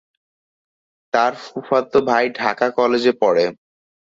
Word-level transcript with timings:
তার 1.13 1.33
ফুফাতো 1.43 1.99
ভাই 2.09 2.25
ঢাকা 2.39 2.67
কলেজে 2.77 3.13
পড়ে। 3.21 3.45